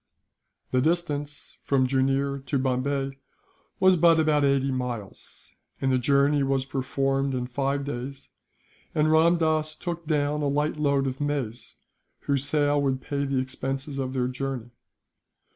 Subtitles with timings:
[0.71, 3.19] The distance from Jooneer to Bombay
[3.79, 8.31] was but about eighty miles, and the journey was performed in five days,
[8.95, 11.75] and Ramdass took down a light load of maize,
[12.21, 14.71] whose sale would pay the expenses of their journey.